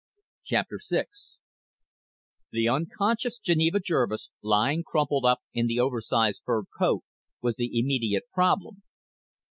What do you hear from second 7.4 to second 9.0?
the immediate problem.